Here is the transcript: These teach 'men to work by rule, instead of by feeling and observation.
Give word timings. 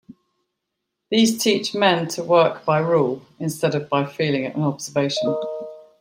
These 1.11 1.37
teach 1.37 1.75
'men 1.75 2.07
to 2.07 2.23
work 2.23 2.65
by 2.65 2.79
rule, 2.79 3.21
instead 3.39 3.75
of 3.75 3.87
by 3.87 4.03
feeling 4.07 4.47
and 4.47 4.63
observation. 4.63 5.37